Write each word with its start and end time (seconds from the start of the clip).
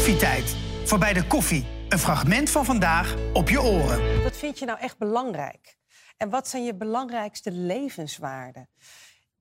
Koffietijd. 0.00 0.56
Voorbij 0.84 1.12
de 1.12 1.26
koffie. 1.26 1.66
Een 1.88 1.98
fragment 1.98 2.50
van 2.50 2.64
vandaag 2.64 3.14
op 3.32 3.48
je 3.48 3.62
oren. 3.62 4.22
Wat 4.22 4.36
vind 4.36 4.58
je 4.58 4.64
nou 4.64 4.78
echt 4.78 4.98
belangrijk? 4.98 5.76
En 6.16 6.30
wat 6.30 6.48
zijn 6.48 6.64
je 6.64 6.74
belangrijkste 6.74 7.50
levenswaarden? 7.50 8.68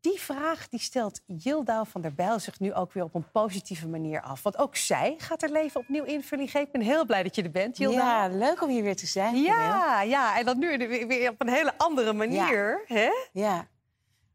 Die 0.01 0.19
vraag 0.19 0.69
die 0.69 0.79
stelt 0.79 1.21
Jildau 1.25 1.85
van 1.87 2.01
der 2.01 2.13
Bijl 2.13 2.39
zich 2.39 2.59
nu 2.59 2.73
ook 2.73 2.93
weer 2.93 3.03
op 3.03 3.15
een 3.15 3.31
positieve 3.31 3.87
manier 3.87 4.21
af. 4.21 4.43
Want 4.43 4.57
ook 4.57 4.75
zij 4.75 5.15
gaat 5.17 5.41
haar 5.41 5.49
leven 5.49 5.79
opnieuw 5.79 6.03
invulling 6.03 6.51
geven. 6.51 6.65
Ik 6.67 6.71
ben 6.71 6.81
heel 6.81 7.05
blij 7.05 7.23
dat 7.23 7.35
je 7.35 7.43
er 7.43 7.51
bent, 7.51 7.77
Jildau. 7.77 8.03
Ja, 8.07 8.27
leuk 8.27 8.61
om 8.61 8.69
hier 8.69 8.83
weer 8.83 8.95
te 8.95 9.07
zijn. 9.07 9.35
Ja, 9.41 10.01
ja, 10.01 10.39
en 10.39 10.45
dat 10.45 10.57
nu 10.57 10.77
weer 11.07 11.29
op 11.29 11.41
een 11.41 11.49
hele 11.49 11.73
andere 11.77 12.13
manier. 12.13 12.83
Ja. 12.87 12.95
Hè? 12.95 13.09
ja. 13.31 13.67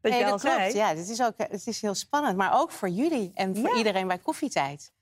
Dat 0.01 0.11
Nee, 0.11 0.23
al 0.25 0.29
dat 0.31 0.41
klopt. 0.41 0.55
zei. 0.55 0.73
Ja, 0.75 0.87
het 0.95 1.09
is, 1.09 1.21
ook, 1.21 1.33
het 1.37 1.67
is 1.67 1.81
heel 1.81 1.95
spannend. 1.95 2.37
Maar 2.37 2.59
ook 2.61 2.71
voor 2.71 2.89
jullie 2.89 3.31
en 3.33 3.55
voor 3.55 3.69
Ja. 3.69 3.75
iedereen 3.77 4.07
bij 4.07 4.17
koffietijd. 4.17 4.93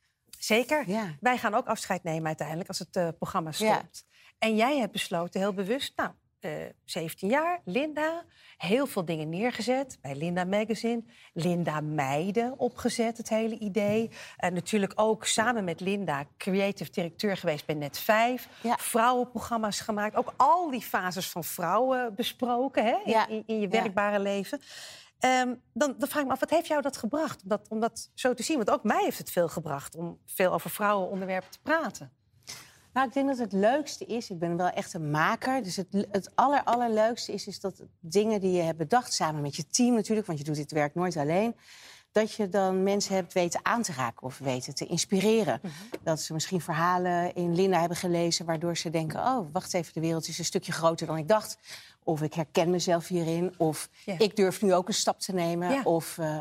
Zeker. 0.43 0.89
Ja. 0.89 1.15
Wij 1.19 1.37
gaan 1.37 1.53
ook 1.53 1.67
afscheid 1.67 2.03
nemen 2.03 2.27
uiteindelijk 2.27 2.67
als 2.67 2.79
het 2.79 2.95
eh, 2.95 3.07
programma 3.17 3.51
Ja. 3.57 3.75
stopt. 3.75 4.05
En 4.37 4.55
jij 4.55 4.77
hebt 4.77 4.91
besloten, 4.91 5.39
heel 5.39 5.53
bewust, 5.53 5.93
nou, 5.95 6.11
eh, 6.39 6.51
17 6.85 7.29
jaar, 7.29 7.61
Linda, 7.65 8.23
heel 8.57 8.87
veel 8.87 9.05
dingen 9.05 9.29
neergezet 9.29 9.97
bij 10.01 10.15
Linda 10.15 10.43
Magazine. 10.43 11.03
Linda 11.33 11.81
Meiden 11.81 12.59
opgezet, 12.59 13.17
het 13.17 13.29
hele 13.29 13.57
idee. 13.57 14.09
En 14.37 14.53
natuurlijk 14.53 14.93
ook 14.95 15.25
samen 15.25 15.63
met 15.63 15.79
Linda 15.79 16.25
creative 16.37 16.91
directeur 16.91 17.37
geweest 17.37 17.65
bij 17.65 17.75
Net5. 17.75 18.47
Ja. 18.61 18.77
Vrouwenprogramma's 18.79 19.79
gemaakt. 19.79 20.15
Ook 20.15 20.33
al 20.37 20.71
die 20.71 20.81
fases 20.81 21.29
van 21.29 21.43
vrouwen 21.43 22.15
besproken 22.15 22.85
hè, 22.85 22.97
in, 23.05 23.29
in, 23.29 23.43
in 23.45 23.59
je 23.59 23.67
werkbare 23.67 24.19
leven. 24.19 24.61
Ehm, 25.23 25.53
dan, 25.73 25.95
dan 25.97 26.09
vraag 26.09 26.21
ik 26.21 26.27
me 26.27 26.33
af, 26.33 26.39
wat 26.39 26.49
heeft 26.49 26.67
jou 26.67 26.81
dat 26.81 26.97
gebracht 26.97 27.43
om 27.69 27.79
dat, 27.79 28.09
zo 28.13 28.33
te 28.33 28.43
zien? 28.43 28.57
Want 28.57 28.69
ook 28.69 28.83
mij 28.83 29.03
heeft 29.03 29.17
het 29.17 29.31
veel 29.31 29.47
gebracht 29.47 29.95
om 29.95 30.19
veel 30.25 30.53
over 30.53 30.69
vrouwenonderwerpen 30.69 31.51
te 31.51 31.59
praten. 31.61 32.11
Nou, 32.93 33.07
ik 33.07 33.13
denk 33.13 33.27
dat 33.27 33.37
het 33.37 33.51
leukste 33.51 34.05
is, 34.05 34.29
ik 34.29 34.39
ben 34.39 34.57
wel 34.57 34.69
echt 34.69 34.93
een 34.93 35.11
maker. 35.11 35.63
Dus 35.63 35.75
het, 35.75 36.07
het 36.11 36.31
aller, 36.35 36.63
allerleukste 36.63 37.31
is, 37.31 37.47
is 37.47 37.59
dat 37.59 37.83
dingen 37.99 38.41
die 38.41 38.51
je 38.51 38.61
hebt 38.61 38.77
bedacht, 38.77 39.13
samen 39.13 39.41
met 39.41 39.55
je 39.55 39.67
team 39.67 39.93
natuurlijk, 39.93 40.27
want 40.27 40.39
je 40.39 40.45
doet 40.45 40.55
dit 40.55 40.71
werk 40.71 40.95
nooit 40.95 41.17
alleen. 41.17 41.55
Dat 42.13 42.33
je 42.33 42.49
dan 42.49 42.83
mensen 42.83 43.15
hebt 43.15 43.33
weten 43.33 43.59
aan 43.63 43.81
te 43.81 43.93
raken 43.93 44.23
of 44.27 44.37
weten 44.37 44.75
te 44.75 44.85
inspireren. 44.85 45.59
Mhm. 45.63 45.73
Dat 46.03 46.21
ze 46.21 46.33
misschien 46.33 46.61
verhalen 46.61 47.35
in 47.35 47.55
Linda 47.55 47.79
hebben 47.79 47.97
gelezen, 47.97 48.45
waardoor 48.45 48.77
ze 48.77 48.89
denken: 48.89 49.19
oh, 49.19 49.47
wacht 49.51 49.73
even, 49.73 49.93
de 49.93 49.99
wereld 49.99 50.27
is 50.27 50.39
een 50.39 50.45
stukje 50.45 50.71
groter 50.71 51.07
dan 51.07 51.17
ik 51.17 51.27
dacht. 51.27 51.57
Of 52.03 52.21
ik 52.21 52.33
herken 52.33 52.69
mezelf 52.69 53.07
hierin. 53.07 53.53
Of 53.57 53.89
Ja. 54.05 54.15
ik 54.17 54.35
durf 54.35 54.61
nu 54.61 54.73
ook 54.73 54.87
een 54.87 54.93
stap 54.93 55.19
te 55.19 55.33
nemen. 55.33 55.69
Ja. 55.71 55.81
Of 55.83 56.17
eh, 56.17 56.37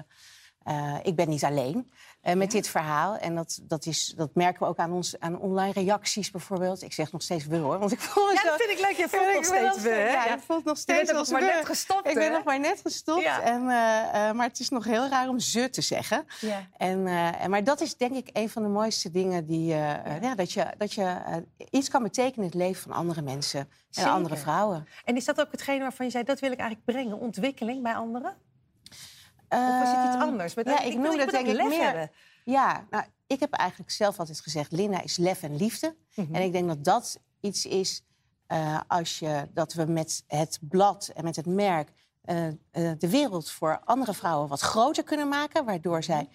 eh, 0.64 0.96
ik 1.02 1.16
ben 1.16 1.28
niet 1.28 1.44
alleen 1.44 1.90
eh, 2.20 2.34
met 2.34 2.50
dit 2.50 2.68
verhaal. 2.68 3.16
En 3.16 3.34
dat, 3.34 3.60
dat, 3.62 3.86
is, 3.86 4.14
dat 4.16 4.34
merken 4.34 4.62
we 4.62 4.68
ook 4.68 4.76
aan, 4.76 4.92
ons, 4.92 5.18
aan 5.18 5.38
online 5.38 5.72
reacties 5.72 6.30
bijvoorbeeld. 6.30 6.82
Ik 6.82 6.92
zeg 6.92 7.12
nog 7.12 7.22
steeds 7.22 7.46
we 7.46 7.56
hoor, 7.56 7.78
want 7.78 7.92
ik 7.92 8.00
voel 8.00 8.32
Ja, 8.32 8.42
dat 8.42 8.62
vind 8.62 8.78
ik 8.78 8.86
leuk. 8.86 8.96
Je 8.96 9.08
voelt 9.08 9.34
nog 9.34 9.44
steeds 9.44 9.82
we? 9.82 9.88
Ja, 9.88 10.24
Ja. 10.24 10.34
ik 10.34 10.40
voel 10.46 10.56
het 10.56 10.64
nog 10.64 10.74
Je 10.74 10.80
steeds 10.80 11.12
bent 11.12 11.18
nog 11.18 11.30
maar 11.30 11.40
net 11.40 11.66
gestopt, 11.66 12.08
Ik 12.08 12.14
ben 12.14 12.32
nog 12.32 12.44
maar 12.44 12.60
net 12.60 12.80
gestopt. 12.82 13.22
Ja. 13.22 13.42
En, 13.42 13.60
eh, 13.60 14.32
maar 14.32 14.46
het 14.46 14.60
is 14.60 14.68
nog 14.68 14.84
heel 14.84 15.08
raar 15.08 15.28
om 15.28 15.38
ze 15.38 15.70
te 15.70 15.80
zeggen. 15.80 16.24
Ja. 16.40 16.66
En, 16.76 17.06
en, 17.06 17.50
maar 17.50 17.64
dat 17.64 17.80
is 17.80 17.96
denk 17.96 18.14
ik 18.14 18.28
een 18.32 18.50
van 18.50 18.62
de 18.62 18.68
mooiste 18.68 19.10
dingen 19.10 19.46
die... 19.46 19.66
ja, 19.66 20.34
dat 20.36 20.52
je, 20.52 20.66
dat 20.78 20.92
je 20.92 21.16
iets 21.70 21.88
kan 21.88 22.02
betekenen 22.02 22.38
in 22.38 22.50
het 22.50 22.54
leven 22.54 22.82
van 22.82 22.92
andere 22.92 23.22
mensen. 23.22 23.60
En 23.60 23.68
Zeker. 23.90 24.10
andere 24.10 24.36
vrouwen. 24.36 24.86
En 25.04 25.16
is 25.16 25.24
dat 25.24 25.40
ook 25.40 25.50
hetgene 25.50 25.80
waarvan 25.80 26.06
je 26.06 26.12
zei, 26.12 26.24
dat 26.24 26.40
wil 26.40 26.52
ik 26.52 26.58
eigenlijk 26.58 26.90
brengen? 26.90 27.18
Ontwikkeling 27.18 27.82
bij 27.82 27.94
anderen? 27.94 28.36
Of 29.52 29.78
was 29.78 29.88
het 29.90 30.04
iets 30.06 30.14
Ehm, 30.14 30.20
anders? 30.22 30.54
Met- 30.54 30.66
ja, 30.66 30.80
ik 30.80 30.92
ik 30.92 30.98
noem 30.98 31.16
dat 31.16 31.30
denk 31.30 31.46
ik 31.46 31.54
lef 31.54 31.68
meer... 31.68 31.82
hebben. 31.84 32.10
Ja, 32.44 32.86
nou, 32.90 33.04
ik 33.26 33.40
heb 33.40 33.52
eigenlijk 33.52 33.90
zelf 33.90 34.18
altijd 34.18 34.40
gezegd... 34.40 34.72
Linda 34.72 35.02
is 35.02 35.16
lef 35.16 35.42
en 35.42 35.56
liefde. 35.56 35.96
Mhm. 36.14 36.34
En 36.34 36.42
ik 36.42 36.52
denk 36.52 36.68
dat 36.68 36.84
dat 36.84 37.20
iets 37.40 37.66
is... 37.66 38.02
eh, 38.46 38.80
als 38.88 39.18
je, 39.18 39.48
dat 39.54 39.72
we 39.72 39.84
met 39.84 40.24
het 40.26 40.58
blad 40.60 41.10
en 41.14 41.24
met 41.24 41.36
het 41.36 41.46
merk... 41.46 41.92
eh, 42.22 42.46
eh, 42.46 42.54
de 42.98 43.08
wereld 43.10 43.50
voor 43.50 43.80
andere 43.84 44.14
vrouwen 44.14 44.48
wat 44.48 44.60
groter 44.60 45.02
kunnen 45.04 45.28
maken... 45.28 45.64
waardoor 45.64 46.02
zij 46.02 46.28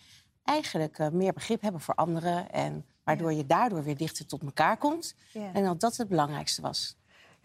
eigenlijk 0.44 1.11
meer 1.11 1.33
begrip 1.33 1.61
hebben 1.61 1.81
voor 1.81 1.95
anderen... 1.95 2.51
en 2.51 2.85
waardoor 3.03 3.33
je 3.33 3.45
daardoor 3.45 3.83
weer 3.83 3.97
dichter 3.97 4.25
tot 4.25 4.41
elkaar 4.44 4.77
komt. 4.77 5.16
Ja. 5.33 5.53
En 5.53 5.63
dat 5.63 5.79
dat 5.79 5.97
het 5.97 6.07
belangrijkste 6.07 6.61
was. 6.61 6.95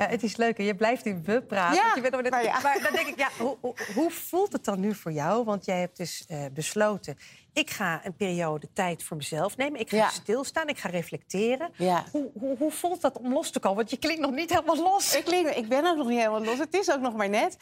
Ja, 0.03 0.09
het 0.09 0.23
is 0.23 0.37
leuk. 0.37 0.59
hè. 0.59 0.65
Je 0.65 0.75
blijft 0.75 1.07
in 1.07 1.23
we 1.25 1.43
praten. 1.43 1.77
Ja, 1.77 1.93
je 1.95 2.01
bent 2.01 2.13
nog 2.13 2.23
net- 2.23 2.31
maar 2.31 2.45
ja. 2.45 2.61
maar 2.63 2.81
dan 2.83 2.93
denk 2.93 3.07
ik, 3.07 3.19
ja, 3.19 3.29
hoe, 3.39 3.57
hoe, 3.61 3.75
hoe 3.95 4.11
voelt 4.11 4.53
het 4.53 4.65
dan 4.65 4.81
nu 4.81 4.95
voor 4.95 5.13
jou? 5.13 5.45
Want 5.45 5.65
jij 5.65 5.81
hebt 5.81 5.97
dus 5.97 6.25
eh, 6.29 6.45
besloten, 6.53 7.19
ik 7.53 7.71
ga 7.71 8.01
een 8.05 8.17
periode 8.17 8.69
tijd 8.73 9.03
voor 9.03 9.17
mezelf 9.17 9.57
nemen. 9.57 9.81
Ik 9.81 9.89
ga 9.91 9.97
Ja. 9.97 10.09
stilstaan, 10.09 10.69
ik 10.69 10.79
ga 10.79 10.89
reflecteren. 10.89 11.71
Hoe, 12.13 12.31
hoe, 12.39 12.57
hoe 12.59 12.71
voelt 12.71 13.01
dat 13.01 13.19
om 13.19 13.33
los 13.33 13.51
te 13.51 13.59
komen? 13.61 13.77
Want 13.77 13.91
je 13.91 13.97
klinkt 13.97 14.21
nog 14.21 14.31
niet 14.31 14.51
helemaal 14.51 14.77
los. 14.77 15.17
Ik, 15.17 15.25
klink- 15.25 15.49
ik 15.49 15.69
ben 15.69 15.87
ook 15.87 15.97
nog 15.97 16.07
niet 16.09 16.19
helemaal 16.19 16.45
los. 16.45 16.59
Het 16.59 16.75
is 16.75 16.91
ook 16.91 17.01
nog 17.01 17.15
maar 17.17 17.29
net. 17.29 17.57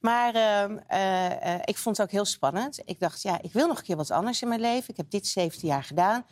Maar 0.00 0.34
ehm, 0.34 0.78
eh, 0.86 1.54
eh, 1.54 1.60
ik 1.64 1.76
vond 1.78 1.96
het 1.96 2.06
ook 2.06 2.12
heel 2.12 2.24
spannend. 2.24 2.80
Ik 2.84 3.00
dacht, 3.00 3.22
ja, 3.22 3.38
ik 3.42 3.52
wil 3.52 3.66
nog 3.66 3.78
een 3.78 3.84
keer 3.84 3.96
wat 3.96 4.10
anders 4.10 4.42
in 4.42 4.48
mijn 4.48 4.60
leven. 4.60 4.88
Ik 4.90 4.96
heb 4.96 5.10
dit 5.10 5.26
17 5.26 5.68
jaar 5.68 5.84
gedaan. 5.84 6.26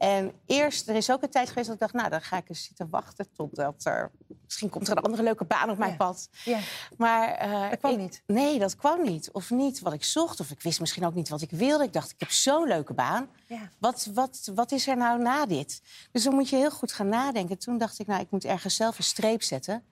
En 0.00 0.32
eerst, 0.46 0.88
er 0.88 0.94
is 0.94 1.10
ook 1.10 1.22
een 1.22 1.30
tijd 1.30 1.48
geweest 1.48 1.66
dat 1.66 1.74
ik 1.74 1.80
dacht... 1.80 1.92
nou, 1.94 2.08
dan 2.08 2.20
ga 2.22 2.36
ik 2.36 2.48
eens 2.48 2.64
zitten 2.64 2.88
wachten 2.90 3.26
totdat 3.36 3.84
er... 3.84 4.10
misschien 4.44 4.68
komt 4.68 4.88
er 4.88 4.96
een 4.96 5.02
andere 5.02 5.22
leuke 5.22 5.44
baan 5.44 5.70
op 5.70 5.78
mijn 5.78 5.90
Ja. 5.90 5.96
pad. 5.96 6.28
Ja. 6.44 6.58
Maar, 6.96 7.28
eh, 7.32 7.70
Dat 7.70 7.78
kwam 7.78 7.92
ik- 7.92 7.98
niet? 7.98 8.22
Nee, 8.26 8.58
dat 8.58 8.76
kwam 8.76 9.02
niet. 9.02 9.30
Of 9.32 9.50
niet 9.50 9.80
wat 9.80 9.92
ik 9.92 10.04
zocht. 10.04 10.40
Of 10.40 10.50
ik 10.50 10.60
wist 10.62 10.80
misschien 10.80 11.06
ook 11.06 11.14
niet 11.14 11.28
wat 11.28 11.40
ik 11.42 11.50
wilde. 11.50 11.84
Ik 11.84 11.92
dacht, 11.92 12.10
ik 12.10 12.20
heb 12.20 12.30
zo'n 12.30 12.68
leuke 12.68 12.92
baan. 12.94 13.28
Ja. 13.46 13.68
Wat, 13.78 14.08
wat, 14.14 14.50
wat 14.54 14.72
is 14.72 14.86
er 14.86 14.96
nou 14.96 15.22
na 15.22 15.46
dit? 15.46 15.82
Dus 16.12 16.22
dan 16.24 16.34
moet 16.34 16.48
je 16.48 16.56
heel 16.56 16.70
goed 16.70 16.92
gaan 16.92 17.08
nadenken. 17.08 17.58
Toen 17.58 17.78
dacht 17.78 17.98
ik, 17.98 18.06
nou, 18.06 18.20
ik 18.20 18.30
moet 18.30 18.44
ergens 18.44 18.76
zelf 18.76 18.98
een 18.98 19.04
streep 19.04 19.42
zetten. 19.42 19.84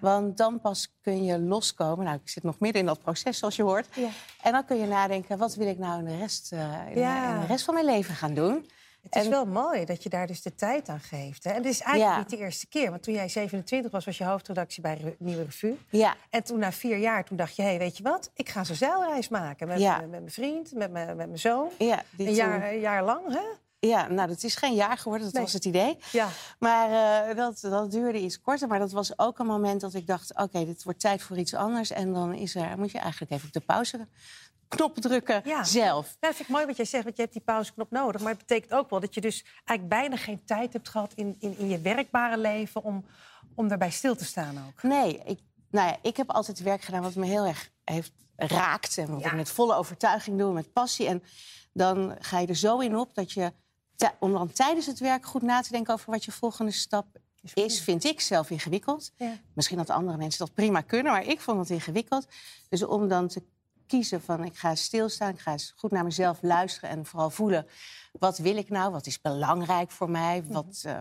Want 0.00 0.36
dan 0.36 0.60
pas 0.60 0.92
kun 1.02 1.24
je 1.24 1.38
loskomen. 1.40 2.04
Nou, 2.04 2.18
ik 2.22 2.28
zit 2.28 2.42
nog 2.42 2.58
midden 2.58 2.80
in 2.80 2.86
dat 2.86 3.00
proces, 3.02 3.38
zoals 3.38 3.56
je 3.56 3.62
hoort. 3.62 3.86
Ja. 3.94 4.08
En 4.42 4.52
dan 4.52 4.64
kun 4.64 4.76
je 4.78 4.86
nadenken, 4.86 5.38
wat 5.38 5.54
wil 5.54 5.66
ik 5.68 5.78
nou 5.78 5.98
in 5.98 6.04
de 6.04 6.16
rest, 6.16 6.52
eh, 6.52 6.86
in 6.88 6.94
de 7.40 7.46
rest 7.46 7.64
van 7.64 7.74
mijn 7.74 7.86
leven 7.86 8.14
gaan 8.14 8.34
doen? 8.34 8.70
Het 9.02 9.14
is 9.16 9.24
En- 9.24 9.30
wel 9.30 9.46
mooi 9.46 9.84
dat 9.84 10.02
je 10.02 10.08
daar 10.08 10.26
dus 10.26 10.42
de 10.42 10.54
tijd 10.54 10.88
aan 10.88 11.00
geeft. 11.00 11.44
Hè? 11.44 11.50
En 11.50 11.56
het 11.56 11.64
is 11.66 11.80
eigenlijk 11.80 12.12
Ja. 12.14 12.18
niet 12.18 12.30
de 12.30 12.36
eerste 12.44 12.66
keer. 12.66 12.90
Want 12.90 13.02
toen 13.02 13.14
jij 13.14 13.28
27 13.28 13.90
was, 13.90 14.04
was 14.04 14.18
je 14.18 14.24
hoofdredactie 14.24 14.82
bij 14.82 14.94
Re- 14.96 15.14
Nieuwe 15.18 15.42
Revue. 15.44 15.78
Ja, 15.90 16.14
En 16.30 16.42
toen 16.44 16.58
na 16.58 16.72
vier 16.72 16.96
jaar, 16.98 17.24
toen 17.24 17.36
dacht 17.36 17.56
je, 17.56 17.62
hé, 17.62 17.78
weet 17.78 17.96
je 17.96 18.02
wat? 18.02 18.30
Ik 18.34 18.48
ga 18.48 18.64
zo'n 18.64 18.76
zeilreis 18.76 19.28
maken 19.28 19.68
met, 19.68 19.80
Ja. 19.80 19.98
met, 20.00 20.10
mijn 20.10 20.30
vriend, 20.30 20.72
met 20.74 20.90
mijn, 20.90 21.06
met 21.06 21.16
mijn 21.26 21.38
zoon. 21.38 21.68
ja, 21.78 22.02
Een 22.18 22.26
toen- 22.26 22.34
jaar, 22.34 22.72
een 22.72 22.80
jaar 22.80 23.04
lang, 23.04 23.32
hè? 23.32 23.42
ja, 23.88 24.08
nou, 24.08 24.28
dat 24.28 24.42
is 24.42 24.56
geen 24.56 24.74
jaar 24.74 24.98
geworden, 24.98 25.24
dat 25.26 25.34
Nee. 25.34 25.42
was 25.44 25.52
het 25.52 25.64
idee. 25.64 25.98
Ja. 26.12 26.28
Maar 26.58 27.28
eh, 27.28 27.36
dat, 27.36 27.58
dat 27.60 27.90
duurde 27.90 28.20
iets 28.20 28.40
korter. 28.40 28.68
Maar 28.68 28.78
dat 28.78 28.92
was 28.92 29.18
ook 29.18 29.38
een 29.38 29.46
moment 29.46 29.80
dat 29.80 29.94
ik 29.94 30.06
dacht... 30.06 30.34
oké, 30.36 30.64
dit 30.64 30.82
wordt 30.82 31.00
tijd 31.00 31.22
voor 31.22 31.38
iets 31.38 31.54
anders. 31.54 31.90
En 31.90 32.12
dan 32.12 32.34
is 32.34 32.54
er, 32.54 32.78
moet 32.78 32.90
je 32.90 32.98
eigenlijk 32.98 33.32
even 33.32 33.46
op 33.46 33.52
de 33.52 33.60
pauzeknop 34.76 35.10
drukken 35.10 35.42
Ja. 35.44 35.64
zelf. 35.64 36.04
Nou, 36.04 36.16
dat 36.20 36.34
vind 36.34 36.48
ik 36.48 36.54
mooi 36.54 36.66
wat 36.66 36.76
jij 36.76 36.84
zegt, 36.84 37.04
want 37.04 37.16
je 37.16 37.22
hebt 37.22 37.34
die 37.34 37.42
pauzeknop 37.44 37.90
nodig. 37.90 38.20
Maar 38.20 38.30
het 38.30 38.38
betekent 38.46 38.72
ook 38.72 38.90
wel 38.90 39.00
dat 39.00 39.14
je 39.14 39.20
dus 39.20 39.44
eigenlijk 39.64 39.88
bijna 39.88 40.16
geen 40.16 40.44
tijd 40.44 40.72
hebt 40.72 40.88
gehad... 40.88 41.12
in, 41.14 41.36
in, 41.38 41.58
in 41.58 41.68
je 41.68 41.80
werkbare 41.80 42.38
leven 42.38 42.82
om, 42.82 43.04
om 43.54 43.68
daarbij 43.68 43.90
stil 43.90 44.16
te 44.16 44.24
staan 44.24 44.58
ook. 44.68 44.82
Nee, 44.82 45.22
ik, 45.24 45.40
nou 45.70 45.88
ja, 45.88 45.96
ik 46.02 46.16
heb 46.16 46.30
altijd 46.30 46.60
werk 46.60 46.82
gedaan 46.82 47.02
wat 47.02 47.14
me 47.14 47.26
heel 47.26 47.44
erg 47.46 47.70
heeft 47.84 48.12
raakt. 48.36 48.98
En 48.98 49.10
wat 49.10 49.20
Ja. 49.20 49.26
ik 49.30 49.36
met 49.36 49.50
volle 49.50 49.74
overtuiging 49.74 50.38
doe, 50.38 50.52
met 50.52 50.72
passie. 50.72 51.06
En 51.06 51.22
dan 51.72 52.16
ga 52.20 52.38
je 52.38 52.46
er 52.46 52.56
zo 52.56 52.78
in 52.78 52.96
op 52.96 53.14
dat 53.14 53.32
je... 53.32 53.52
om 54.18 54.32
dan 54.32 54.52
tijdens 54.52 54.86
het 54.86 54.98
werk 54.98 55.26
goed 55.26 55.42
na 55.42 55.60
te 55.60 55.70
denken 55.72 55.94
over 55.94 56.10
wat 56.10 56.24
je 56.24 56.32
volgende 56.32 56.72
stap 56.72 57.06
is, 57.54 57.80
vind 57.80 58.04
ik 58.04 58.20
zelf 58.20 58.50
ingewikkeld. 58.50 59.12
Ja. 59.16 59.32
Misschien 59.54 59.76
dat 59.76 59.90
andere 59.90 60.16
mensen 60.16 60.46
dat 60.46 60.54
prima 60.54 60.80
kunnen, 60.80 61.12
maar 61.12 61.26
ik 61.26 61.40
vond 61.40 61.58
het 61.58 61.70
ingewikkeld. 61.70 62.26
Dus 62.68 62.82
om 62.82 63.08
dan 63.08 63.28
te 63.28 63.42
kiezen 63.90 64.22
van 64.22 64.44
ik 64.44 64.56
ga 64.56 64.74
stilstaan, 64.74 65.32
ik 65.32 65.40
ga 65.40 65.52
eens 65.52 65.72
goed 65.76 65.90
naar 65.90 66.04
mezelf 66.04 66.38
luisteren 66.42 66.90
en 66.90 67.06
vooral 67.06 67.30
voelen 67.30 67.66
wat 68.12 68.38
wil 68.38 68.56
ik 68.56 68.68
nou, 68.68 68.92
wat 68.92 69.06
is 69.06 69.20
belangrijk 69.20 69.90
voor 69.90 70.10
mij, 70.10 70.44
wat, 70.44 70.82
eh, 70.86 70.98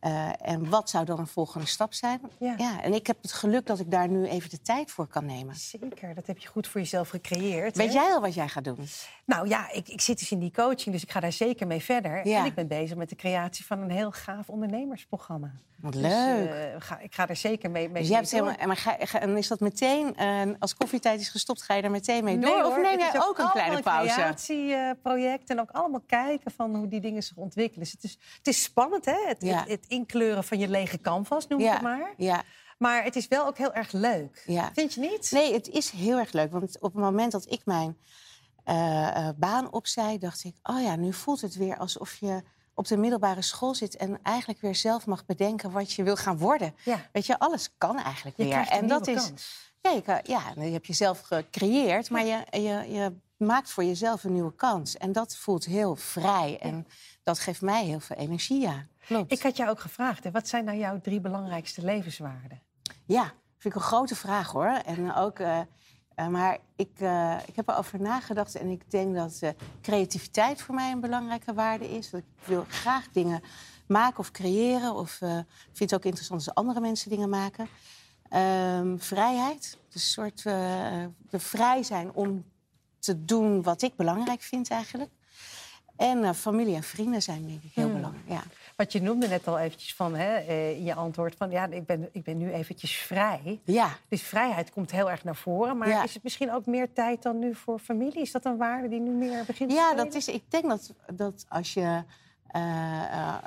eh, 0.00 0.28
en 0.48 0.68
wat 0.68 0.90
zou 0.90 1.04
dan 1.04 1.18
een 1.18 1.26
volgende 1.26 1.66
stap 1.66 1.94
zijn. 1.94 2.20
Ja. 2.38 2.82
en 2.82 2.94
ik 2.94 3.06
heb 3.06 3.16
het 3.22 3.32
geluk 3.32 3.66
dat 3.66 3.78
ik 3.80 3.90
daar 3.90 4.08
nu 4.08 4.26
even 4.26 4.50
de 4.50 4.60
tijd 4.62 4.90
voor 4.90 5.06
kan 5.06 5.26
nemen. 5.26 5.54
Zeker, 5.54 6.14
dat 6.14 6.26
heb 6.26 6.38
je 6.38 6.48
goed 6.48 6.66
voor 6.68 6.80
jezelf 6.80 7.08
gecreëerd. 7.08 7.76
Weet 7.76 7.88
hè? 7.94 8.00
jij 8.00 8.12
al 8.14 8.20
wat 8.20 8.34
jij 8.34 8.48
gaat 8.48 8.64
doen? 8.64 8.78
Nou 9.24 9.48
ja, 9.48 9.70
ik, 9.72 9.88
ik 9.88 10.00
zit 10.00 10.18
dus 10.18 10.30
in 10.30 10.38
die 10.38 10.52
coaching, 10.52 10.94
dus 10.94 11.02
ik 11.02 11.10
ga 11.10 11.20
daar 11.20 11.32
zeker 11.32 11.66
mee 11.66 11.80
verder. 11.82 12.26
Ja. 12.28 12.38
En 12.40 12.44
ik 12.44 12.54
ben 12.54 12.66
bezig 12.68 12.96
met 12.96 13.08
de 13.08 13.16
creatie 13.16 13.64
van 13.66 13.80
een 13.80 13.90
heel 13.90 14.10
gaaf 14.10 14.48
ondernemersprogramma. 14.48 15.50
Wat 15.76 15.92
Dus, 15.92 16.02
leuk. 16.02 16.48
eh, 16.50 16.74
ga, 16.78 16.98
ik 16.98 17.14
ga 17.14 17.28
er 17.28 17.36
zeker 17.36 17.70
mee, 17.70 17.88
mee 17.88 18.02
dus 18.02 18.08
jij 18.10 18.18
hebt 18.18 18.30
door. 18.30 18.40
helemaal, 18.40 18.60
en 18.60 18.66
maar 18.68 18.76
ga, 18.76 18.96
ga- 19.00 19.20
en 19.20 19.36
is 19.36 19.48
dat 19.48 19.60
meteen, 19.60 20.16
eh, 20.16 20.42
als 20.58 20.74
koffietijd 20.74 21.20
is 21.20 21.28
gestopt, 21.28 21.62
ga 21.62 21.74
je 21.74 21.82
er 21.82 21.90
meteen 21.90 22.24
mee 22.24 22.36
Nee, 22.36 22.50
door? 22.50 22.64
of 22.64 22.74
hoor, 22.74 22.82
neem 22.82 22.98
het 22.98 23.12
jij 23.12 23.20
ook 23.22 23.38
een 23.38 23.50
kleine 23.50 23.82
pauze? 23.82 24.14
creatieproject 24.14 25.50
en 25.50 25.60
ook 25.60 25.70
allemaal 25.70 26.02
kijken 26.06 26.50
van 26.50 26.74
hoe 26.76 26.88
die 26.88 27.00
dingen 27.00 27.22
zich 27.22 27.36
ontwikkelen. 27.36 27.80
Dus 27.82 27.92
het 27.92 28.04
is, 28.04 28.18
het 28.38 28.46
is 28.46 28.62
spannend, 28.62 29.04
hè? 29.04 29.16
Het, 29.26 29.42
Ja. 29.42 29.58
het, 29.60 29.68
het 29.68 29.84
inkleuren 29.88 30.44
van 30.44 30.58
je 30.58 30.68
lege 30.68 31.00
canvas, 31.00 31.46
noem 31.46 31.58
ik 31.58 31.66
ja, 31.66 31.72
het 31.72 31.82
maar. 31.82 32.14
ja. 32.16 32.42
Maar 32.78 33.04
het 33.04 33.16
is 33.16 33.28
wel 33.28 33.46
ook 33.46 33.58
heel 33.58 33.72
erg 33.72 33.92
leuk. 33.92 34.42
Ja. 34.46 34.70
Vind 34.74 34.94
je 34.94 35.00
niet? 35.00 35.30
Nee, 35.30 35.52
het 35.52 35.68
is 35.68 35.90
heel 35.90 36.18
erg 36.18 36.32
leuk. 36.32 36.52
Want 36.52 36.80
op 36.80 36.92
het 36.92 37.02
moment 37.02 37.32
dat 37.32 37.50
ik 37.50 37.60
mijn 37.64 37.98
eh, 38.64 39.28
eh, 39.28 39.34
baan 39.36 39.72
opzij, 39.72 40.18
dacht 40.18 40.44
ik... 40.44 40.54
oh 40.62 40.82
ja, 40.82 40.96
nu 40.96 41.12
voelt 41.12 41.40
het 41.40 41.56
weer 41.56 41.78
alsof 41.78 42.16
je 42.16 42.42
op 42.74 42.86
de 42.86 42.96
middelbare 42.96 43.42
school 43.42 43.74
zit 43.74 43.96
en 43.96 44.18
eigenlijk 44.22 44.60
weer 44.60 44.74
zelf 44.74 45.06
mag 45.06 45.26
bedenken 45.26 45.70
wat 45.70 45.92
je 45.92 46.02
wil 46.02 46.16
gaan 46.16 46.38
worden. 46.38 46.74
Ja. 46.84 47.08
Weet 47.12 47.26
je, 47.26 47.38
alles 47.38 47.70
kan 47.78 47.98
eigenlijk 47.98 48.36
Je 48.36 48.42
weer. 48.42 48.52
krijgt 48.52 48.70
een 48.72 48.78
en 48.78 48.86
dat 48.88 49.06
is. 49.06 49.26
kans. 49.26 49.72
Ja, 49.80 49.90
je, 49.90 50.02
kan, 50.02 50.20
ja, 50.22 50.42
je 50.54 50.70
hebt 50.70 50.86
jezelf 50.86 51.20
gecreëerd, 51.20 52.10
maar 52.10 52.24
je, 52.24 52.44
je, 52.50 52.86
je 52.92 53.12
maakt 53.36 53.70
voor 53.70 53.84
jezelf 53.84 54.24
een 54.24 54.32
nieuwe 54.32 54.54
kans. 54.54 54.96
En 54.96 55.12
dat 55.12 55.36
voelt 55.36 55.64
heel 55.64 55.96
vrij. 55.96 56.58
En 56.60 56.86
dat 57.26 57.38
geeft 57.38 57.60
mij 57.60 57.84
heel 57.84 58.00
veel 58.00 58.16
energie, 58.16 58.60
ja. 58.60 58.86
Klopt. 59.06 59.32
Ik 59.32 59.42
had 59.42 59.56
jou 59.56 59.70
ook 59.70 59.80
gevraagd, 59.80 60.24
hè, 60.24 60.30
wat 60.30 60.48
zijn 60.48 60.64
nou 60.64 60.78
jouw 60.78 61.00
drie 61.00 61.20
belangrijkste 61.20 61.84
levenswaarden? 61.84 62.62
Ja, 63.04 63.22
vind 63.58 63.74
ik 63.74 63.74
een 63.74 63.86
grote 63.86 64.16
vraag 64.16 64.50
hoor. 64.50 64.80
En 64.84 65.14
ook, 65.14 65.38
eh, 65.38 65.60
eh, 66.14 66.28
maar 66.28 66.58
ik, 66.76 66.90
eh, 67.00 67.36
ik 67.46 67.56
heb 67.56 67.68
erover 67.68 68.00
nagedacht 68.00 68.54
en 68.54 68.68
ik 68.68 68.90
denk 68.90 69.14
dat 69.14 69.40
creativiteit 69.82 70.62
voor 70.62 70.74
mij 70.74 70.92
een 70.92 71.00
belangrijke 71.00 71.54
waarde 71.54 71.90
is. 71.90 72.10
Dat 72.10 72.20
ik 72.20 72.46
wil 72.46 72.64
graag 72.68 73.08
dingen 73.12 73.42
maken 73.86 74.18
of 74.18 74.30
creëren. 74.30 74.94
Of 74.94 75.10
vind 75.72 75.90
het 75.90 75.94
ook 75.94 76.04
interessant 76.04 76.46
als 76.46 76.54
andere 76.54 76.80
mensen 76.80 77.10
dingen 77.10 77.28
maken. 77.28 77.68
Ehm, 78.28 78.98
vrijheid. 78.98 79.78
Dus 79.88 80.02
een 80.02 80.08
soort 80.08 80.42
de 80.42 81.38
vrij 81.38 81.82
zijn 81.82 82.12
om 82.12 82.44
te 82.98 83.24
doen 83.24 83.62
wat 83.62 83.82
ik 83.82 83.96
belangrijk 83.96 84.42
vind 84.42 84.70
eigenlijk. 84.70 85.10
En 85.96 86.24
eh, 86.24 86.32
familie 86.32 86.74
en 86.74 86.82
vrienden 86.82 87.22
zijn 87.22 87.46
denk 87.46 87.62
ik 87.62 87.70
heel 87.74 87.84
Hmm. 87.84 87.94
belangrijk. 87.94 88.24
Ja. 88.28 88.42
Want 88.76 88.92
je 88.92 89.02
noemde 89.02 89.28
net 89.28 89.46
al 89.48 89.58
eventjes 89.58 89.94
van, 89.94 90.14
hè, 90.14 90.36
eh, 90.36 90.70
in 90.70 90.84
je 90.84 90.94
antwoord 90.94 91.34
van... 91.36 91.50
ja, 91.50 91.66
ik 91.66 91.86
ben, 91.86 92.08
ik 92.12 92.22
ben 92.24 92.38
nu 92.38 92.52
eventjes 92.52 92.96
vrij. 92.96 93.60
ja, 93.64 93.88
Dus 94.08 94.22
vrijheid 94.22 94.70
komt 94.70 94.90
heel 94.90 95.10
erg 95.10 95.24
naar 95.24 95.36
voren. 95.36 95.76
Maar 95.78 95.88
Ja. 95.88 96.02
is 96.04 96.14
het 96.14 96.22
misschien 96.22 96.52
ook 96.52 96.66
meer 96.66 96.92
tijd 96.92 97.22
dan 97.22 97.38
nu 97.38 97.54
voor 97.54 97.78
familie? 97.78 98.20
Is 98.22 98.32
dat 98.32 98.44
een 98.44 98.56
waarde 98.56 98.88
die 98.88 99.00
nu 99.00 99.10
meer 99.10 99.44
begint 99.44 99.70
te 99.70 99.76
Ja, 99.76 99.86
spelen? 99.88 100.04
dat 100.04 100.14
is, 100.14 100.28
ik 100.28 100.50
denk 100.50 100.68
dat, 100.68 100.94
dat 101.14 101.46
als 101.48 101.74
je. 101.74 102.02
eh, 102.46 102.60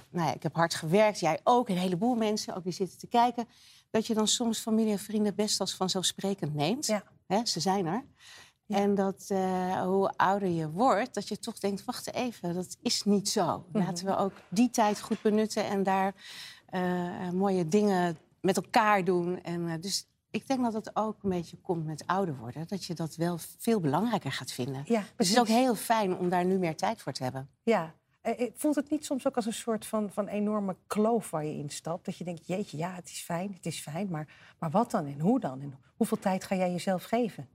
nou 0.10 0.28
ja, 0.28 0.34
ik 0.34 0.44
heb 0.44 0.56
hard 0.56 0.74
gewerkt, 0.74 1.19
jij 1.19 1.40
ook, 1.44 1.69
een 1.69 1.78
heleboel 1.78 2.16
mensen, 2.16 2.56
ook 2.56 2.63
die 2.63 2.74
zitten 2.74 2.98
te 2.98 3.07
kijken. 3.07 3.48
Dat 3.92 4.07
je 4.07 4.13
dan 4.13 4.28
soms 4.28 4.60
familie 4.60 4.92
en 4.92 5.00
vrienden 5.00 5.36
best 5.36 5.60
als 5.60 5.75
vanzelfsprekend 5.75 6.56
neemt. 6.56 6.86
Ja. 6.86 7.04
Hè, 7.28 7.46
ze 7.46 7.60
zijn 7.60 7.86
er. 7.86 8.04
Ja. 8.69 8.77
En 8.77 8.95
dat 8.95 9.25
eh, 9.27 9.81
hoe 9.81 10.12
ouder 10.16 10.50
je 10.50 10.69
wordt, 10.69 11.13
dat 11.13 11.27
je 11.27 11.39
toch 11.39 11.60
denkt: 11.60 11.86
wacht 11.86 12.13
even, 12.13 12.54
dat 12.54 12.77
is 12.81 13.04
niet 13.04 13.30
zo. 13.30 13.66
Mhm. 13.71 13.86
Laten 13.86 14.06
we 14.06 14.18
ook 14.18 14.33
die 14.50 14.69
tijd 14.69 15.01
goed 15.01 15.21
benutten 15.21 15.66
en 15.66 15.83
daar 15.83 16.13
eh, 16.66 17.30
mooie 17.30 17.68
dingen 17.68 18.18
met 18.42 18.56
elkaar 18.56 19.04
doen. 19.04 19.42
En, 19.44 19.69
eh, 19.69 19.81
dus 19.81 20.07
ik 20.31 20.48
denk 20.48 20.62
dat 20.63 20.74
het 20.74 20.95
ook 20.95 21.24
een 21.24 21.30
beetje 21.30 21.57
komt 21.57 21.86
met 21.86 22.04
ouder 22.06 22.38
worden. 22.38 22.68
Dat 22.68 22.86
je 22.86 22.94
dat 22.94 23.16
wel 23.16 23.38
veel 23.57 23.80
belangrijker 23.80 24.31
gaat 24.31 24.51
vinden. 24.51 24.83
Ja, 24.86 25.00
Dus 25.15 25.27
het 25.27 25.38
is 25.38 25.39
ook 25.39 25.48
heel 25.48 25.75
fijn 25.75 26.18
om 26.18 26.30
daar 26.30 26.45
nu 26.45 26.57
meer 26.57 26.75
tijd 26.75 27.01
voor 27.01 27.13
te 27.13 27.24
hebben. 27.24 27.50
Ja. 27.63 27.94
Eh, 28.22 28.39
eh, 28.39 28.51
Voelt 28.56 28.75
het 28.75 28.89
niet 28.89 29.06
soms 29.06 29.27
ook 29.27 29.36
als 29.36 29.45
een 29.45 29.54
soort 29.54 29.86
van, 29.86 30.10
van 30.10 30.27
enorme 30.27 30.75
kloof 30.88 31.30
waar 31.30 31.45
je 31.45 31.57
instapt? 31.57 32.06
Dat 32.06 32.18
je 32.18 32.24
denkt, 32.24 32.48
jeetje, 32.48 32.77
ja, 32.77 32.92
het 32.92 33.10
is 33.10 33.22
fijn, 33.22 33.54
het 33.54 33.65
is 33.65 33.80
fijn. 33.80 34.10
Maar, 34.10 34.27
maar 34.60 34.69
wat 34.69 34.92
dan 34.92 35.06
en 35.06 35.19
hoe 35.19 35.39
dan? 35.39 35.62
En 35.62 35.80
hoeveel 35.98 36.19
tijd 36.19 36.44
ga 36.44 36.56
jij 36.56 36.72
jezelf 36.72 37.04
geven? 37.04 37.48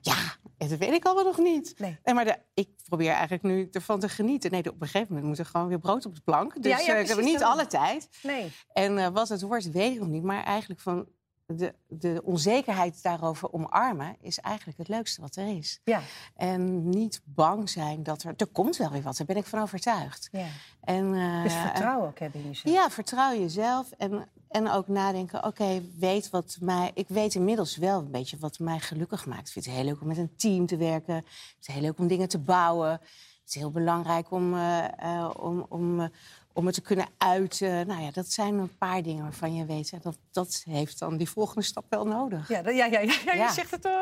Ja, 0.00 0.16
dat 0.56 0.78
weet 0.78 0.92
ik 0.92 1.04
allemaal 1.04 1.24
nog 1.24 1.38
niet. 1.38 1.74
Nee. 1.78 1.98
Nee, 2.04 2.14
maar 2.14 2.24
de, 2.24 2.38
ik 2.54 2.68
probeer 2.88 3.10
eigenlijk 3.10 3.42
nu 3.42 3.68
ervan 3.72 4.00
te 4.00 4.08
genieten. 4.08 4.50
Nee, 4.50 4.60
op 4.60 4.66
een 4.66 4.86
gegeven 4.88 5.06
moment 5.08 5.26
moet 5.26 5.38
er 5.38 5.46
gewoon 5.46 5.68
weer 5.68 5.78
brood 5.78 6.06
op 6.06 6.14
de 6.14 6.20
plank. 6.24 6.62
Dus 6.62 6.72
Ja, 6.72 6.78
ja, 6.78 6.94
eh, 6.94 7.00
ik 7.00 7.06
heb 7.06 7.16
precies, 7.16 7.32
niet 7.32 7.42
alle 7.42 7.66
tijd. 7.66 8.08
Nee. 8.22 8.52
En 8.72 8.98
eh, 8.98 9.08
wat 9.08 9.28
het 9.28 9.42
wordt, 9.42 9.70
weet 9.70 9.92
ik 9.92 9.98
nog 9.98 10.08
niet. 10.08 10.22
Maar 10.22 10.44
eigenlijk 10.44 10.80
van 10.80 11.06
de, 11.46 11.74
de 11.88 12.20
onzekerheid 12.24 13.02
daarover 13.02 13.52
omarmen... 13.52 14.16
is 14.20 14.38
eigenlijk 14.38 14.78
het 14.78 14.88
leukste 14.88 15.20
wat 15.20 15.36
er 15.36 15.56
is. 15.56 15.80
Ja. 15.84 16.00
En 16.34 16.88
niet 16.88 17.20
bang 17.24 17.70
zijn 17.70 18.02
dat 18.02 18.22
er... 18.22 18.34
Er 18.36 18.46
komt 18.46 18.76
wel 18.76 18.90
weer 18.90 19.02
wat, 19.02 19.16
daar 19.16 19.26
ben 19.26 19.36
ik 19.36 19.46
van 19.46 19.60
overtuigd. 19.62 20.28
ja. 20.32 20.46
En, 20.80 21.14
eh, 21.14 21.42
Dus 21.42 21.54
vertrouwen 21.54 22.08
ook 22.08 22.18
hebben 22.18 22.40
in 22.40 22.46
jezelf. 22.46 22.74
Ja, 22.74 22.90
vertrouw 22.90 23.32
jezelf 23.38 23.90
en, 23.90 24.28
en 24.50 24.70
ook 24.70 24.88
nadenken. 24.88 25.44
Oké, 25.44 25.82
weet 25.98 26.30
wat 26.30 26.58
mij. 26.60 26.90
Ik 26.94 27.08
weet 27.08 27.34
inmiddels 27.34 27.76
wel 27.76 27.98
een 27.98 28.10
beetje 28.10 28.38
wat 28.38 28.58
mij 28.58 28.78
gelukkig 28.78 29.26
maakt. 29.26 29.46
Ik 29.46 29.52
vind 29.52 29.64
het 29.64 29.74
heel 29.74 29.84
leuk 29.84 30.00
om 30.00 30.06
met 30.06 30.16
een 30.16 30.36
team 30.36 30.66
te 30.66 30.76
werken. 30.76 31.14
Het 31.14 31.66
heel 31.66 31.80
leuk 31.80 31.98
om 31.98 32.06
dingen 32.06 32.28
te 32.28 32.38
bouwen. 32.38 32.90
Het 32.90 33.48
is 33.48 33.54
heel 33.54 33.70
belangrijk 33.70 34.30
om, 34.30 34.54
eh, 34.54 34.84
eh, 34.98 35.30
om, 35.36 35.66
om, 35.68 36.00
eh, 36.00 36.08
om 36.52 36.66
het 36.66 36.74
te 36.74 36.80
kunnen 36.80 37.06
uiten. 37.18 37.86
Nou 37.86 38.02
ja, 38.02 38.10
dat 38.10 38.26
zijn 38.32 38.54
een 38.58 38.76
paar 38.78 39.02
dingen 39.02 39.22
waarvan 39.22 39.54
je 39.54 39.64
weet. 39.64 39.90
hè, 39.90 39.98
Dat, 40.02 40.18
dat 40.30 40.62
heeft 40.64 40.98
dan 40.98 41.16
die 41.16 41.28
volgende 41.28 41.62
stap 41.62 41.84
wel 41.88 42.06
nodig. 42.06 42.48
Ja, 42.48 42.58
ja, 42.64 42.70
ja, 42.70 42.84
ja, 42.84 43.00
ja, 43.00 43.32
Ja. 43.34 43.46
je 43.46 43.52
zegt 43.52 43.70
het 43.70 43.84
uh, 43.86 43.92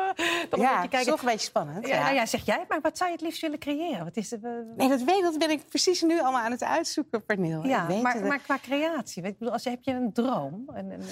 dan 0.49 0.59
ja, 0.59 0.69
een 0.69 0.75
beetje 0.75 0.87
kijken. 0.89 1.11
toch 1.11 1.19
een 1.21 1.25
beetje 1.29 1.45
spannend. 1.47 1.87
Ja, 1.87 1.95
ja. 1.95 2.01
nou 2.03 2.15
ja, 2.15 2.25
zeg 2.25 2.45
jij, 2.45 2.65
maar 2.67 2.81
wat 2.81 2.97
zou 2.97 3.09
je 3.09 3.15
het 3.15 3.25
liefst 3.25 3.41
willen 3.41 3.59
creëren? 3.59 4.03
Wat 4.03 4.17
is 4.17 4.29
de, 4.29 4.35
eh, 4.41 4.77
Nee, 4.77 4.89
dat 4.89 5.01
weet 5.03 5.15
ik. 5.17 5.23
Dat 5.23 5.37
ben 5.37 5.49
ik 5.49 5.67
precies 5.69 6.01
nu 6.01 6.21
allemaal 6.21 6.41
aan 6.43 6.51
het 6.51 6.63
uitzoeken, 6.63 7.25
Pernil. 7.25 7.65
ja, 7.65 7.87
weet 7.87 8.01
maar, 8.01 8.25
maar 8.25 8.39
qua 8.39 8.57
creatie, 8.61 9.21
weet, 9.21 9.31
ik 9.31 9.37
bedoel, 9.37 9.53
als 9.53 9.63
je, 9.63 9.69
heb 9.69 9.83
je 9.83 9.91
een 9.91 10.13
droom? 10.13 10.63
En, 10.73 10.91
en, 10.91 11.01
en- 11.01 11.07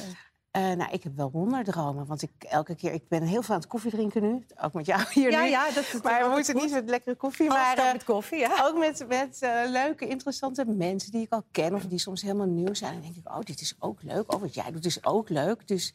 Eh, 0.58 0.72
nou, 0.78 0.92
ik 0.92 1.04
heb 1.04 1.16
wel 1.16 1.32
wonderdromen. 1.32 2.06
Want 2.06 2.22
ik 2.22 2.32
elke 2.40 2.76
keer, 2.76 2.94
ik 2.94 3.08
ben 3.08 3.24
heel 3.24 3.42
veel 3.42 3.54
aan 3.54 3.60
het 3.60 3.70
koffie 3.70 3.92
drinken 3.92 4.22
nu. 4.22 4.46
Ook 4.62 4.74
met 4.74 4.86
jou 4.86 5.02
hier 5.14 5.32
ja, 5.32 5.42
nu. 5.44 5.50
ja, 5.50 5.72
dat 5.72 5.84
is 5.94 6.02
Maar 6.02 6.24
we 6.24 6.30
moeten 6.30 6.56
niet 6.56 6.72
met 6.72 6.90
lekkere 6.90 7.16
koffie. 7.16 7.50
Alles 7.52 7.62
Maar 7.62 7.78
eh, 7.86 7.92
met 7.94 8.04
koffie, 8.04 8.40
ja. 8.40 8.66
ook 8.66 8.78
met, 8.78 9.06
met 9.08 9.42
eh, 9.42 9.62
leuke, 9.70 10.08
interessante 10.08 10.66
mensen 10.66 11.12
die 11.12 11.22
ik 11.22 11.32
al 11.32 11.44
ken. 11.52 11.74
Of 11.74 11.86
die 11.86 12.00
soms 12.00 12.22
helemaal 12.22 12.48
nieuw 12.48 12.74
zijn. 12.74 12.94
En 12.94 13.02
dan 13.02 13.12
denk 13.14 13.26
ik, 13.26 13.32
oh, 13.34 13.40
dit 13.42 13.62
is 13.62 13.76
ook 13.80 14.04
leuk. 14.04 14.34
Oh, 14.34 14.42
wat 14.42 14.54
jij 14.54 14.72
doet 14.72 14.86
is 14.86 15.06
ook 15.06 15.30
leuk. 15.30 15.68
Dus 15.68 15.94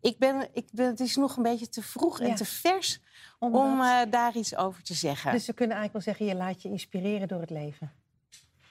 ik 0.00 0.18
ben, 0.18 0.48
ik 0.52 0.66
ben, 0.72 0.86
het 0.86 1.00
is 1.00 1.16
nog 1.16 1.36
een 1.36 1.42
beetje 1.42 1.68
te 1.68 1.82
vroeg 1.82 2.18
Ja. 2.20 2.26
en 2.26 2.34
te 2.34 2.44
vers 2.44 3.00
Om 3.38 3.54
om 3.54 3.78
daar 4.10 4.36
iets 4.36 4.56
over 4.56 4.82
te 4.82 4.94
zeggen. 4.94 5.32
Dus 5.32 5.46
we 5.46 5.52
kunnen 5.52 5.76
eigenlijk 5.76 6.06
wel 6.06 6.14
zeggen, 6.14 6.36
je 6.36 6.44
laat 6.44 6.62
je 6.62 6.68
inspireren 6.68 7.28
door 7.28 7.40
het 7.40 7.50
leven. 7.50 7.92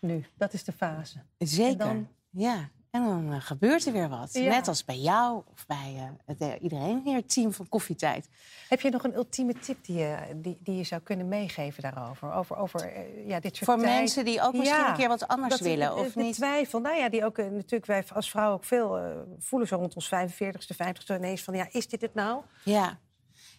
Nu, 0.02 0.26
dat 0.38 0.54
is 0.54 0.64
de 0.64 0.72
fase. 0.72 1.18
Zeker. 1.38 1.72
en 1.72 1.78
dan- 1.78 2.08
Ja. 2.30 2.70
En 2.96 3.04
dan 3.04 3.32
eh, 3.34 3.42
gebeurt 3.42 3.86
er 3.86 3.94
weer 3.94 4.10
wat. 4.10 4.34
Ja. 4.34 4.50
Net 4.50 4.68
als 4.68 4.86
bij 4.86 4.98
jou 4.98 5.42
of 5.54 5.66
bij 5.66 5.94
eh, 5.96 6.04
het, 6.26 6.42
eh, 6.42 6.64
iedereen 6.64 7.02
hier, 7.04 7.16
het 7.16 7.34
team 7.34 7.54
van 7.54 7.70
Koffietijd. 7.70 8.30
Heb 8.70 8.82
je 8.82 8.90
nog 8.90 9.04
een 9.04 9.16
ultieme 9.16 9.54
tip 9.54 9.86
die 9.86 9.98
je, 9.98 10.18
die, 10.36 10.58
die 10.60 10.76
je 10.78 10.84
zou 10.84 11.02
kunnen 11.02 11.28
meegeven 11.28 11.84
daarover? 11.84 12.34
Over, 12.34 12.58
over 12.58 12.94
ja, 13.28 13.40
dit 13.40 13.56
soort 13.56 13.70
Voor 13.70 13.84
tijd? 13.84 13.98
mensen 13.98 14.26
die 14.26 14.42
ook 14.42 14.54
misschien 14.54 14.80
Ja, 14.80 14.90
een 14.90 14.96
keer 14.96 15.08
wat 15.08 15.28
anders 15.28 15.62
willen. 15.62 15.96
Of 15.96 16.14
de 16.14 16.22
niet. 16.22 16.36
twijfel, 16.36 16.80
nou 16.80 16.98
ja, 16.98 17.10
die 17.10 17.26
ook 17.26 17.38
natuurlijk 17.38 17.86
wij 17.86 18.04
als 18.14 18.30
vrouw 18.30 18.54
ook 18.54 18.64
veel 18.64 19.00
voelen 19.40 19.68
zo 19.68 19.76
rond 19.76 19.96
ons 19.96 20.10
45ste, 20.10 20.76
50ste 20.76 21.16
ineens 21.16 21.44
van 21.44 21.56
ja, 21.56 21.68
is 21.72 21.88
dit 21.88 22.02
het 22.02 22.14
nou? 22.14 22.42
Ja. 22.64 23.00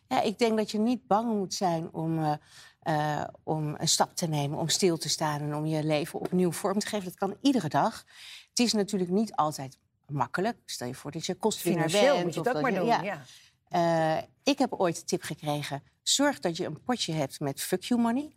ja, 0.09 0.23
ik 0.23 0.39
denk 0.39 0.57
dat 0.57 0.71
je 0.71 0.79
niet 0.79 1.07
bang 1.07 1.33
moet 1.33 1.55
zijn 1.55 1.89
om, 1.93 2.39
eh, 2.87 3.23
om 3.43 3.75
een 3.79 3.89
stap 3.89 4.17
te 4.17 4.27
nemen, 4.27 4.59
om 4.59 4.69
stil 4.69 4.97
te 4.99 5.09
staan 5.09 5.41
en 5.41 5.55
om 5.55 5.67
je 5.67 5.85
leven 5.85 6.21
opnieuw 6.21 6.53
vorm 6.53 6.79
te 6.79 6.87
geven. 6.87 7.05
Dat 7.05 7.15
kan 7.17 7.37
iedere 7.41 7.69
dag. 7.69 8.05
Het 8.49 8.59
is 8.59 8.73
natuurlijk 8.73 9.11
niet 9.11 9.35
altijd 9.35 9.79
makkelijk. 10.07 10.57
Stel 10.65 10.87
je 10.87 10.95
voor 10.95 11.11
dat 11.11 11.27
je 11.27 11.35
kostwinnaar 11.35 11.89
Financieel 11.89 12.13
bent. 12.15 12.25
moet 12.25 12.35
je 12.35 12.41
dat 12.53 12.63
maar 12.63 12.73
je- 12.73 12.79
doen. 12.79 12.87
ja. 12.87 13.03
Ja. 13.03 13.23
Eh, 13.69 14.23
ik 14.43 14.59
heb 14.59 14.73
ooit 14.73 14.97
de 14.97 15.05
tip 15.05 15.23
gekregen: 15.23 15.83
zorg 16.03 16.41
dat 16.41 16.57
je 16.57 16.65
een 16.67 16.83
potje 16.83 17.13
hebt 17.13 17.41
met 17.41 17.61
fuck 17.63 17.83
you 17.83 18.01
money. 18.01 18.31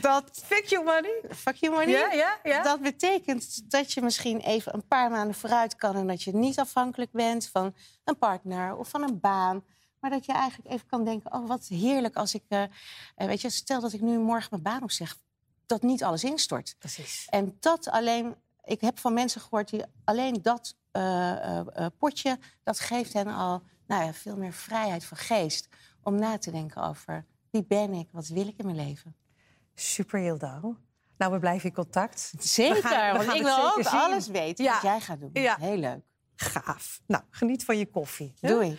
Dat 0.00 0.30
Fuck 0.44 0.64
you 0.64 0.84
money. 0.84 1.22
fuck 1.34 1.54
you 1.54 1.72
money. 1.74 1.88
Ja, 1.90 2.12
ja, 2.12 2.38
ja. 2.42 2.62
Dat 2.62 2.80
betekent 2.82 3.70
dat 3.70 3.92
je 3.92 4.02
misschien 4.02 4.40
even 4.40 4.74
een 4.74 4.86
paar 4.88 5.10
maanden 5.10 5.34
vooruit 5.34 5.76
kan 5.76 5.96
en 5.96 6.06
dat 6.06 6.22
je 6.22 6.34
niet 6.34 6.58
afhankelijk 6.58 7.12
bent 7.12 7.48
van 7.48 7.74
een 8.04 8.18
partner 8.18 8.76
of 8.76 8.88
van 8.88 9.02
een 9.02 9.20
baan. 9.20 9.64
Maar 10.00 10.10
dat 10.10 10.26
je 10.26 10.32
eigenlijk 10.32 10.70
even 10.72 10.86
kan 10.86 11.04
denken: 11.04 11.32
oh, 11.32 11.48
wat 11.48 11.66
heerlijk 11.66 12.16
als 12.16 12.34
ik. 12.34 12.42
eh, 12.48 12.62
eh, 12.62 12.68
weet 13.14 13.40
je, 13.40 13.50
stel 13.50 13.80
dat 13.80 13.92
ik 13.92 14.00
nu 14.00 14.18
morgen 14.18 14.48
mijn 14.50 14.62
baan 14.62 14.82
opzeg, 14.82 15.16
dat 15.66 15.82
niet 15.82 16.04
alles 16.04 16.24
instort. 16.24 16.74
Precies. 16.78 17.26
En 17.30 17.56
dat 17.60 17.88
alleen. 17.88 18.34
Ik 18.64 18.80
heb 18.80 18.98
van 18.98 19.14
mensen 19.14 19.40
gehoord 19.40 19.68
die 19.70 19.82
alleen 20.04 20.42
dat 20.42 20.76
eh, 20.90 21.86
potje, 21.98 22.38
dat 22.62 22.80
geeft 22.80 23.12
hen 23.12 23.26
al 23.26 23.62
nou 23.86 24.04
ja, 24.04 24.12
veel 24.12 24.36
meer 24.36 24.52
vrijheid 24.52 25.04
van 25.04 25.16
geest. 25.16 25.68
Om 26.02 26.14
na 26.18 26.38
te 26.38 26.50
denken 26.50 26.82
over 26.82 27.24
wie 27.50 27.64
ben 27.64 27.92
ik, 27.92 28.08
wat 28.12 28.26
wil 28.26 28.46
ik 28.48 28.54
in 28.56 28.64
mijn 28.64 28.76
leven. 28.88 29.16
Super 29.74 30.20
Hildo. 30.20 30.76
Nou, 31.18 31.32
we 31.32 31.38
blijven 31.38 31.68
in 31.68 31.74
contact. 31.74 32.32
Zeker, 32.38 32.74
We 32.82 32.88
gaan- 32.88 33.06
we 33.10 33.16
want 33.16 33.28
gaan 33.28 33.36
ik 33.36 33.42
wil 33.42 33.64
ook 33.64 33.82
zien. 33.82 34.00
alles 34.00 34.26
weten 34.26 34.64
Ja. 34.64 34.72
wat 34.72 34.82
jij 34.82 35.00
gaat 35.00 35.20
doen. 35.20 35.30
Ja. 35.32 35.56
Heel 35.60 35.76
leuk. 35.76 36.04
Gaaf. 36.36 37.00
Nou, 37.06 37.22
geniet 37.30 37.64
van 37.64 37.78
je 37.78 37.86
koffie. 37.90 38.34
Doei. 38.40 38.78